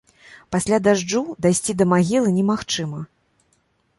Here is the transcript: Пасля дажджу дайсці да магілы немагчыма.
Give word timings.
Пасля 0.53 0.77
дажджу 0.87 1.19
дайсці 1.45 1.75
да 1.81 1.87
магілы 1.93 2.29
немагчыма. 2.39 3.05